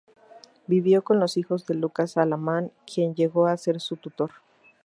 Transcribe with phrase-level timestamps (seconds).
[0.65, 4.31] Vivió con los hijos de Lucas Alamán, quien llegó a ser su tutor.